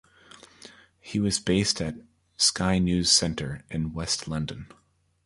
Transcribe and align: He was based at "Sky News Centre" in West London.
He 0.99 1.19
was 1.19 1.37
based 1.39 1.79
at 1.79 1.93
"Sky 2.35 2.79
News 2.79 3.11
Centre" 3.11 3.63
in 3.69 3.93
West 3.93 4.27
London. 4.27 4.65